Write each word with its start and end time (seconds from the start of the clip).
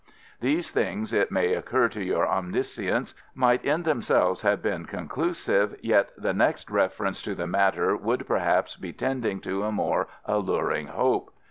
These 0.39 0.71
things, 0.71 1.13
it 1.13 1.31
may 1.31 1.53
occur 1.53 1.87
to 1.89 2.03
your 2.03 2.27
omniscience, 2.27 3.13
might 3.35 3.63
in 3.63 3.83
themselves 3.83 4.41
have 4.41 4.59
been 4.59 4.85
conclusive, 4.87 5.75
yet 5.79 6.09
the 6.17 6.33
next 6.33 6.71
reference 6.71 7.21
to 7.21 7.35
the 7.35 7.45
matter 7.45 7.95
would 7.95 8.25
perhaps 8.25 8.75
be 8.77 8.93
tending 8.93 9.39
to 9.41 9.61
a 9.61 9.71
more 9.71 10.07
alluring 10.25 10.87
hope. 10.87 11.29